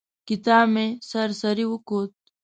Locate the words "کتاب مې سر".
0.27-1.29